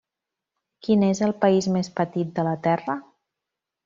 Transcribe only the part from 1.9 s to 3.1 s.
petit de la Terra?